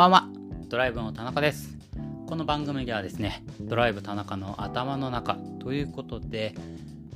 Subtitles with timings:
[0.00, 0.28] ばんは。
[0.70, 1.76] ドライブの田中です。
[2.26, 6.54] この番組ではですねドライブ田中の頭の中ということで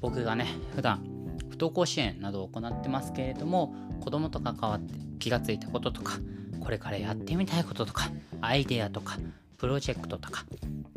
[0.03, 1.03] 僕がね普段
[1.49, 6.19] 不登校支援などを行ってますけれども子供と関わって気がついたこととか
[6.61, 8.11] これからやってみたいこととか
[8.43, 9.16] アイデアとか
[9.57, 10.45] プロジェクトとか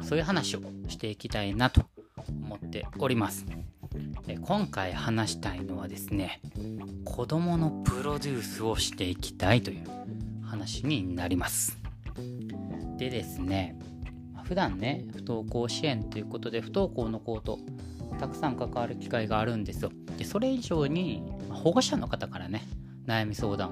[0.04, 1.86] そういう話をしていきたいなと
[2.28, 3.46] 思っております。
[4.42, 6.42] 今回話したいのはですね
[7.06, 10.07] 子供のプロデュースをしていきたいという
[10.48, 11.78] 話になります。
[12.98, 13.78] でですね
[14.44, 17.60] 普段ね不登校支援ということで不登校の子と
[18.20, 19.92] たくさん関わる機会があるんですよ。
[20.18, 22.64] でそれ以上に保護者の方からね
[23.06, 23.72] 悩み相談を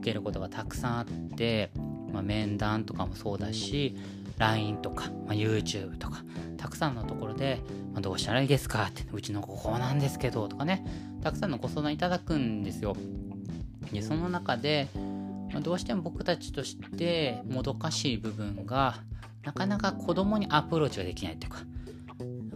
[0.00, 1.06] 受けることがたくさんあっ
[1.36, 1.70] て、
[2.12, 3.96] まあ、面談とかもそうだし
[4.38, 6.24] LINE とか、まあ、YouTube とか
[6.56, 7.60] たくさんのところで、
[7.92, 10.84] まあ、どうしたらいいですかってうちの子こうなんですけどとかね
[11.22, 12.96] たくさんのご相談いただくんですよ。
[13.92, 14.88] でその中で
[15.52, 18.96] まどうしても僕たちとしてもどかしい部分が
[19.44, 21.58] なかなか子供にアプローチができないというか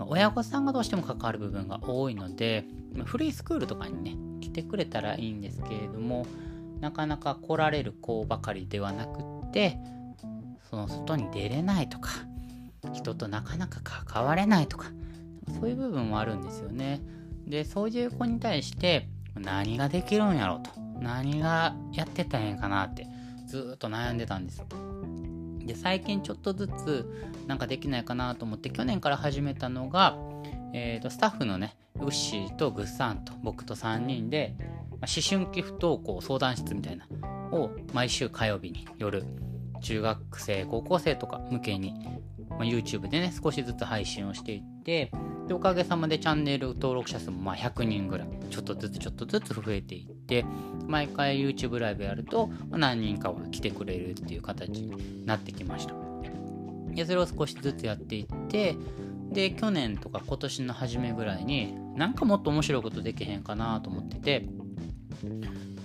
[0.07, 2.65] 親御さんがどうしても関わる部分が多いので
[3.05, 6.27] フリースクールとかにね来てくれたらいいんですけれども
[6.81, 9.79] なかなか来られる子ばかりではなくって
[10.69, 12.11] その外に出れないとか
[12.93, 14.91] 人となかなか関われないとか
[15.59, 17.01] そういう部分もあるんですよね。
[17.47, 20.84] でそういう子に対して何ができるんやろうと。
[21.01, 23.07] 何がやってたんやかなって
[23.47, 24.63] ずっと悩んでたんです。
[25.67, 27.07] で最近ちょっとずつ
[27.47, 30.17] なんかできないかなと思って去年から始めたのが、
[30.73, 37.07] えー、とスタッフのねウッシーとグッサンと僕と3人で、ま、思春期不登校相談室みたいな
[37.53, 39.25] を毎週火曜日に夜
[39.81, 41.95] 中学生高校生とか向けに、
[42.51, 45.13] まあ、YouTube でね少しずつ配信をしていって
[45.47, 50.45] でおかげさまでチャンネル登録者数もまあ100人ぐらいちょっとずつちょっとずつ増えていって
[50.87, 55.95] 毎回 YouTube ライブやると何人かは来てくれるっていう形になってきました
[56.95, 58.77] でそれを少しずつやっていって
[59.31, 64.47] で去年とか今年の初めぐらいになんかもっと面白いことできへんかなと思ってて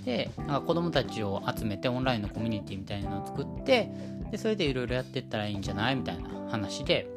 [0.06, 3.92] でなんか子供たちを集めてオンラインのコミュニティみたいなのを作って
[4.32, 7.08] でそれでいろいろやっていったらいいんじゃないみたいな話で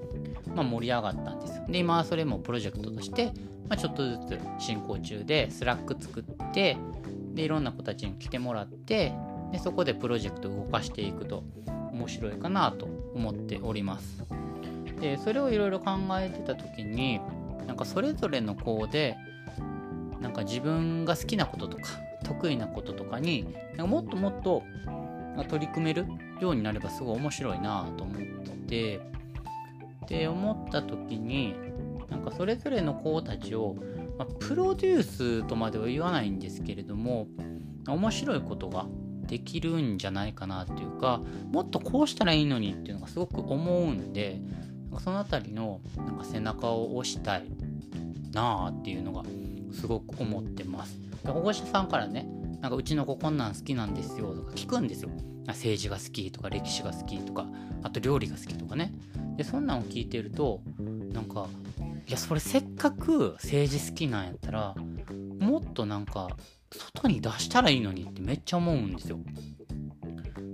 [0.55, 1.63] まあ、盛り上がったんです。
[1.69, 3.27] で、今はそれもプロジェクトとして、
[3.69, 6.77] まあ、ちょっとずつ進行中で、スラック作って、
[7.35, 9.13] で、いろんな子たちに来てもらって、
[9.53, 11.45] で、そこでプロジェクトを動かしていくと
[11.93, 14.23] 面白いかなと思っております。
[15.01, 17.21] で、それをいろいろ考えてた時に、
[17.67, 19.17] なんかそれぞれの子で、
[20.21, 21.85] なんか自分が好きなこととか、
[22.25, 24.63] 得意なこととかに、なんかもっともっと
[25.49, 26.07] 取り組める
[26.41, 29.01] ようになればすごい面白いなと思ってて、
[30.05, 31.55] って思った時に
[32.11, 33.77] なんかそれぞれの子たちを、
[34.19, 37.27] まあ、プロデュースとまでは言わないんですけれども
[37.87, 38.87] 面白いことが
[39.27, 44.41] できるんじゃないかなっていうかもっとこうしたらいいのにっていうのがすごく思うんで
[45.01, 47.45] その辺りのなんか背中を押したい
[48.33, 49.23] なあっていうのが
[49.73, 50.99] すごく思ってます。
[51.25, 52.27] 保護者さんからね
[52.61, 55.11] なんかうちの子こんなん好きなんですよとか聞くんですよ。
[55.47, 57.47] 政治が好きとか歴史が好きとか
[57.83, 58.93] あと料理が好きとかね。
[59.37, 60.61] でそんなんを聞いてると
[61.13, 61.47] なんか
[62.07, 64.75] いやそれせっかく政治好きなんやったら
[65.39, 66.37] もっとなんか
[66.71, 69.19] 外に出したらいいのにってめっちゃ思うんですよ。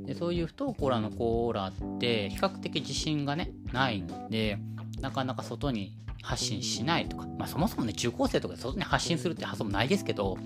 [0.05, 4.59] でそういう不登校らの子らって比較的自信がねないので
[5.01, 10.39] なかなか外に発信しないとか、まあ、そもそもね中高生とかで外に発信するって発想もないですけど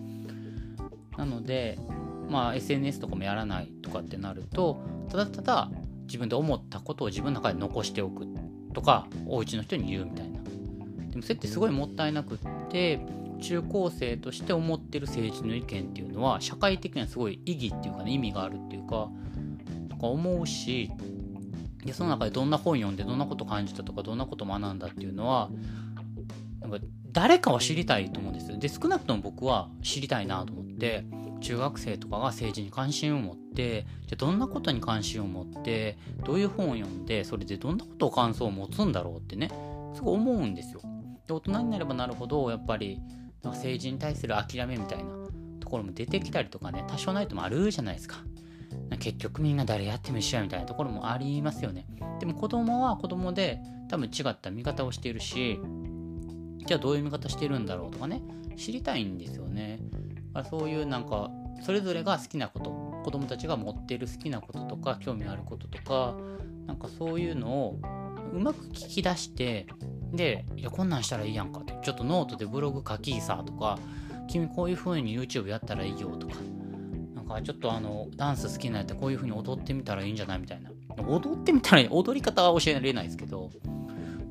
[1.17, 1.79] なので
[2.29, 5.71] まあ SNS とかもやらないとかってなるとただただ
[6.07, 8.27] 自分で思ったことを自分の中で残しておく
[8.75, 10.32] とかお家の人に言うみたいな
[11.13, 12.39] でもそれってすごいもったいなくっ
[12.71, 13.01] て
[13.41, 19.09] 中高生として思ってる政治の意見っていうのは社会的にはすごい意義っていうかね意味があるっていうか
[19.91, 20.91] とか思うし
[21.85, 25.51] でその中でどんな本読んでどんなこと感じたとかどんなこと学んだっていうのは
[26.61, 26.79] なんか
[27.11, 31.05] 誰かは知りたいと思うんですよで少なくとも僕は知りたいなと思って
[31.41, 39.51] 中学生とかが政治に関心を持ってじゃどんなことに関心を持ってどういう本を読んでそれでどんなことを感想を持つんだろうってね
[39.95, 40.81] すごい思うんですよ。
[41.27, 43.01] で大人になればなるほどやっぱり
[43.43, 45.11] 政治に対する諦めみたいな
[45.61, 48.17] ところも出てきたりとかね多少ないともあるじゃないですか。
[48.99, 51.87] 結局みんな誰やっても一緒やみたいなところもありますよね。
[52.21, 55.59] でも子供は子供で多分違った見方をしているし
[56.67, 58.23] じゃあどういう見方してるんだろうとかね
[58.57, 59.81] 知りたいんですよね。
[60.49, 61.31] そういうなんか
[61.63, 62.71] それぞれが好きなこと
[63.05, 66.15] 子供たちが持ってる好きなこととか興味あることとか
[66.67, 67.81] なんかそういうのを
[68.33, 69.67] うまく聞き出して
[70.13, 71.73] で「いやこんなんしたらいいやんか」って。
[71.83, 73.79] ちょっとノートでブログ書きさとか
[74.29, 76.35] 「君こういう風に YouTube やったらいいよ」とか。
[77.15, 80.71] なんかちょっとあのダンス好きなやったらこういう風に踊ってみたらいいんじゃないみたいな。
[81.09, 83.51] 踊ってみたら踊り方は教えられないですけど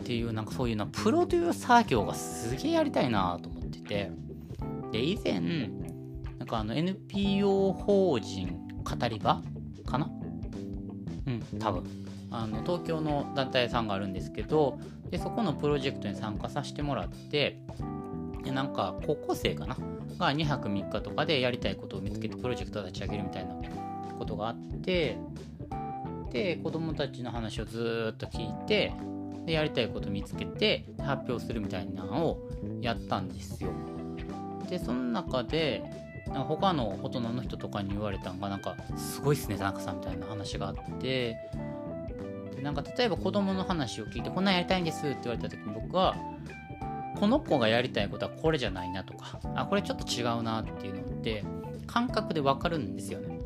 [0.02, 4.12] っていうなんかそういうなプロデューサー業がすげえやりたいなと思ってて。
[4.92, 5.40] で以前
[6.38, 9.42] なんかあの NPO 法人語り場
[9.86, 10.10] かな？
[11.28, 11.84] うん多分。
[12.30, 14.80] あの東京の団体さんがあるんですけど
[15.12, 17.60] でそこのプロジェクトに参加させてもらって
[18.44, 19.78] でなんか高校生かな？
[20.18, 23.56] が2泊3日とかでやりたいことを見つけてプロジェクトを立ち上げるみたいな
[24.18, 25.18] ことがあって
[26.32, 28.94] で子供たちの話をずっと聞いて
[29.46, 32.50] でやりたいこと見つけて発表するみたいなのを
[32.82, 33.72] やったんですよ。
[34.70, 35.84] でその中で
[36.28, 41.36] なんか他の大人の人とかに言われたのがなんかすごいっすね田中さんみたいな話があって
[42.62, 46.16] なんか例えば子供の話を聞いてこんなんやりたいんですって言われた時に僕は
[47.20, 51.44] この子がやりたいことはこれじゃないなとかあこれちょっと違うなっていうのって
[51.88, 53.40] 感覚でわかるんですよね、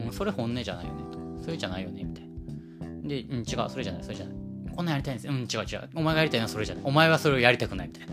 [0.00, 1.22] うん、それ本音じゃないよねと。
[1.42, 3.08] それじゃないよねみたいな。
[3.08, 4.34] で、うん、違うそれじゃないそれじゃない。
[4.74, 5.28] こんなんやりたいんです。
[5.28, 5.88] うん違う違う。
[5.94, 6.84] お前がやりたいのはそれじゃない。
[6.84, 8.12] お前はそれをやりたくないみたいな。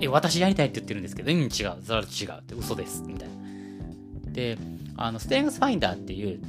[0.00, 1.48] え私やりたいって言ってるんですけどうん違う。
[1.50, 2.54] それは違うって。
[2.54, 3.02] 嘘です。
[3.06, 3.34] みたいな。
[4.32, 4.58] で
[4.96, 6.40] あのステングスファインダーっていう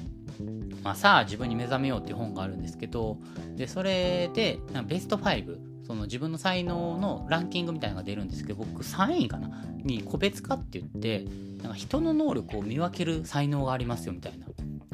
[0.86, 3.18] まあ、さあ自分に目覚めようっていう本があるんですけど
[3.56, 11.26] でそれでベスト5その自分の才能のランキングみたいなのが出るんですけど僕3位かなに個別化って言って
[11.64, 14.46] なんか人の能力を見分ける才能がありますよみたいな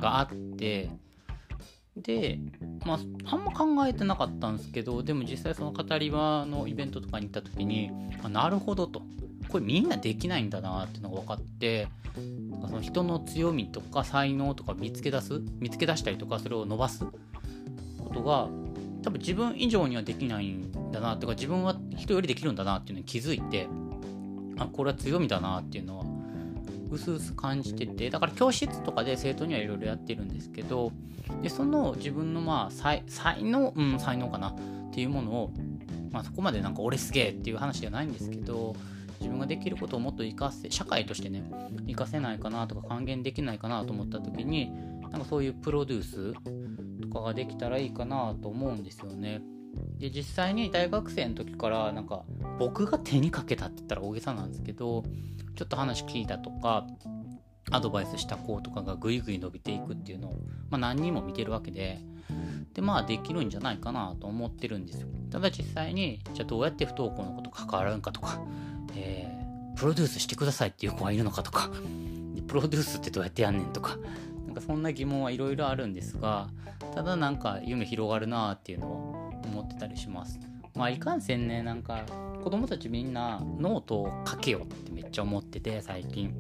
[0.02, 0.90] があって
[1.98, 2.40] で
[2.86, 7.92] まああんま考えてなかったんですけどでも実際その語り場のイベントとかに行った時に
[8.24, 9.02] あなるほどと。
[9.50, 15.42] これみんなできないんだなっていうのが分かってその人の強みとか才能とか見つけ出す？
[15.60, 17.06] 見つけ出したりとかそれを伸ばす？
[17.06, 18.50] ことが
[19.04, 23.68] 多分自分以上にはできないんだなとか自分は人よりできるんだなっていうのに気づいて
[24.58, 26.06] あこれは強みだなっていうのは
[26.92, 30.92] うすうす感じててだから教室とかで生徒にはいろいろやってるんですけど
[31.42, 33.04] でその自分のまあ才
[33.42, 33.74] 能？
[33.76, 34.56] うん才能かなっ
[34.92, 35.54] ていうものを、
[36.12, 38.76] まあ、そこまでなんか俺すげえっていう話ではないんですけど
[39.22, 41.44] 自分ができることをもっと活かせ社会としてね
[41.86, 44.72] 活かせないかなとか還元できないかなと思った時に
[45.12, 46.34] なんかそういうプロデュース
[47.02, 49.42] とかができたらいいかなと思うんですよね。
[50.00, 52.24] で実際に大学生の時からなんか
[52.60, 55.04] 僕が手にかけたって言ったら大げさなんですけど
[55.56, 56.86] ちょっと話聞いたとか
[57.72, 60.34] アドバイスした子とかがぐいぐい伸びていくっていうのを、
[60.70, 62.00] まあ、何人も見てるわけで
[62.74, 68.42] でまあできるんじゃないかなと思ってるんですよただ実際にじゃあどうやって不登校のこと関わるんかとか
[68.96, 71.70] えー、プロデュースしてくださいっていう子はいるのかとか、
[72.48, 73.98] プロデュースってどうやってやんねんとか、
[74.46, 76.50] なんかそんな疑問はいろいろあるんですが、
[76.94, 80.40] ただなんか夢広がるなっていうのを思ってたりします。
[80.76, 82.06] まあいかんせんね、なんか
[82.44, 86.34] 子供たちみんなノートを書けよってめっちゃ思ってて最近。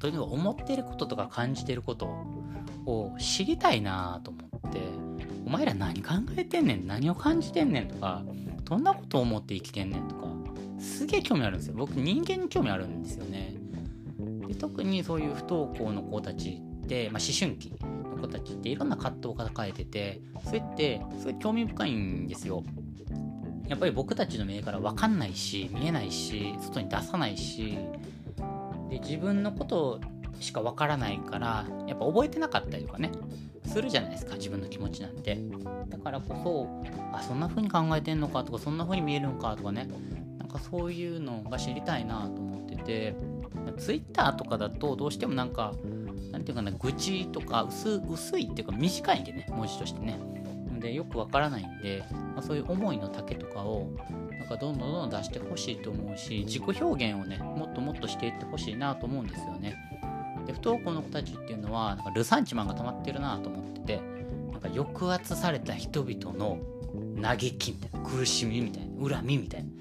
[0.00, 2.06] とにかく思ってることとか感じてること
[2.86, 4.80] を知りたいなと思って、
[5.44, 8.22] お前ら何考えてんねん何を感じてんねんとか、
[8.64, 10.29] どんなことを思って生きてんねんとか、
[10.80, 11.74] すげえ興味あるんですよ。
[11.76, 13.54] 僕人間に興味あるんですよね。
[14.48, 22.64] で特にそういう不登校の子たちって、まあ、思春期の子たちっていろんな葛藤を抱えててそれってすごい興味深いんですよ。
[23.68, 27.78] やっぱり僕たちの目から分かんないし見えないし外に出さないし
[28.88, 30.00] で自分のこと
[30.40, 33.12] しか分からないからやっぱ覚えてなかったりとかね
[33.64, 35.38] するじゃないですか自分の気持ちなんて。
[35.88, 39.88] だからこそあそんな風に考えてんのかとかそんな風に見えるのかとかね
[40.50, 43.16] かそういうのが知りたいなと思ってて
[43.78, 45.74] Twitter とかだとどうしてもなんか
[46.30, 50.18] なんていうかな愚痴とか薄薄いっていうか短いんでね文字としてね。
[50.80, 52.02] でよくわからないんで、
[52.34, 53.90] まあ、そういう思いの丈とかを
[54.30, 59.76] なんかどんどんどんどん出してほしいと思うし自己表現をねもっともっとしていってほしいなと思うんですよね。
[60.46, 64.00] で不登校の子たちっていうのはなんかルサンチマンが溜まってるなと思ってて
[64.52, 66.58] なんか抑圧された人々の
[67.20, 69.79] 嘆きみたいな苦しみみたいな恨みみたいな。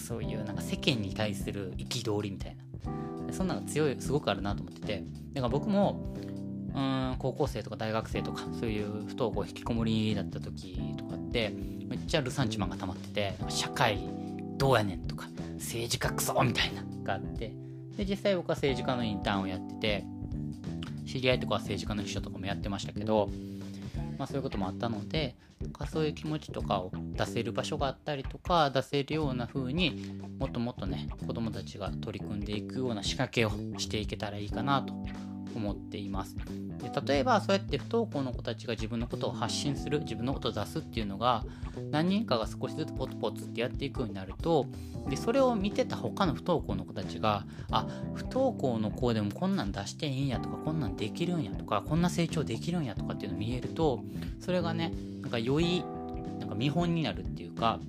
[0.00, 3.32] そういうなんか世間に対する憤りみたいな。
[3.32, 5.04] そんなの強いすごくあるなと思ってて。
[5.32, 6.14] だから僕も
[6.74, 11.50] うん高校生とか大学生とかそういう不登校引きこもりだった時とかって
[11.86, 14.00] めっちゃルサンチマンが溜まってて社会
[14.58, 17.52] どうやねんとか政治家クソみたいながあって
[17.96, 20.04] で実際僕は政治家のインターンをやってて
[21.06, 23.30] 知り合いとかは政治家の秘書とかもやってましたけど
[24.18, 25.36] まあ、そういうこともあったので
[25.90, 34.94] そういう気持ちとかを出せる場所があったりとか出せるような風にもっともっとね子どもたちが取り組んでいくような仕掛けをしていけたらいいかなと
[35.58, 36.36] 思っています。
[36.36, 41.44] で例えばそうやって不登校の子たちが自分のことを発信する自分のことを出すっていうのが
[41.90, 44.66] 何人かが少しずつポツポツってやっていくようになると
[45.08, 54.02] でそれを見てた他の不登校の子たちがあ不登校の子でもこんなん出していいんやとかこんなんできるんやとかこんな成長できるんやとかっていうのを見えると
[54.40, 54.92] それがね
[55.22, 55.84] なんか良い
[56.38, 57.80] なんか見本になるっていうか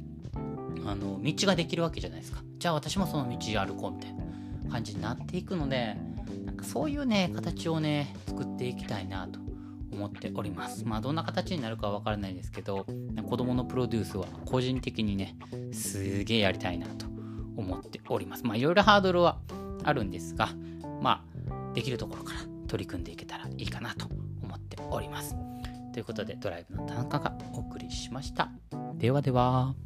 [0.85, 2.41] あの道ができるわけじゃないですか。
[2.57, 5.97] じゃあ私もその道歩こうみたいな感じになっていくので
[6.65, 9.39] そういうね形をね作っていきたいなと
[9.91, 10.85] 思っております。
[10.85, 12.85] まあどんな形になるかは分からないですけど
[13.29, 15.37] 子供のプロデュースは個人的にね
[15.71, 17.05] すげえやりたいなと
[17.55, 18.45] 思っております。
[18.45, 19.39] まあいろいろハードルは
[19.83, 20.49] あるんですが
[21.01, 24.07] まあできるところから取り組んでいけたらいいかなと
[24.41, 25.35] 思っております。
[25.93, 28.49] ということでドライブの田中がお送りしました。
[28.97, 29.84] ではでは。